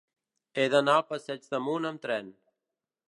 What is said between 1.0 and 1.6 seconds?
al passeig